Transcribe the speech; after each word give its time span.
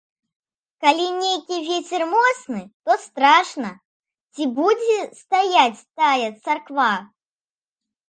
Калі 0.85 1.03
нейкі 1.23 1.57
вецер 1.67 2.03
моцны, 2.13 2.61
то 2.87 2.91
страшна, 3.05 3.71
ці 4.33 4.43
будзе 4.59 4.99
стаяць 5.23 5.85
тая 5.99 6.19
царква. 6.45 6.93